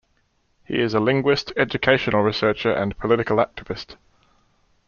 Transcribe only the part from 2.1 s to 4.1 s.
researcher, and political activist.